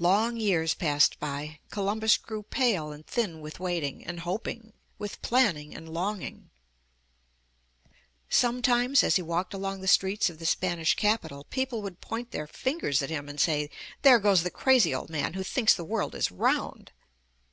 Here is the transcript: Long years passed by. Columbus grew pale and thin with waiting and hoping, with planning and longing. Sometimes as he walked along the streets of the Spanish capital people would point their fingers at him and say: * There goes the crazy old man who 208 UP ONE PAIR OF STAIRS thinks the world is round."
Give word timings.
Long 0.00 0.36
years 0.36 0.74
passed 0.74 1.20
by. 1.20 1.60
Columbus 1.70 2.16
grew 2.16 2.42
pale 2.42 2.90
and 2.90 3.06
thin 3.06 3.40
with 3.40 3.60
waiting 3.60 4.04
and 4.04 4.18
hoping, 4.18 4.72
with 4.98 5.22
planning 5.22 5.72
and 5.72 5.88
longing. 5.94 6.50
Sometimes 8.28 9.04
as 9.04 9.14
he 9.14 9.22
walked 9.22 9.54
along 9.54 9.80
the 9.80 9.86
streets 9.86 10.28
of 10.28 10.40
the 10.40 10.46
Spanish 10.46 10.96
capital 10.96 11.44
people 11.44 11.80
would 11.82 12.00
point 12.00 12.32
their 12.32 12.48
fingers 12.48 13.02
at 13.02 13.10
him 13.10 13.28
and 13.28 13.38
say: 13.40 13.70
* 13.86 14.02
There 14.02 14.18
goes 14.18 14.42
the 14.42 14.50
crazy 14.50 14.92
old 14.92 15.10
man 15.10 15.34
who 15.34 15.44
208 15.44 15.44
UP 15.44 15.44
ONE 15.44 15.44
PAIR 15.44 15.44
OF 15.44 15.46
STAIRS 15.46 15.54
thinks 15.54 15.74
the 15.76 15.84
world 15.84 16.14
is 16.16 16.32
round." 16.32 16.90